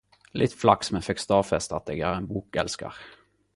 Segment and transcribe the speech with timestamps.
[0.41, 3.01] Litt flaks men fekk stadfeste att eg er ein bokelsker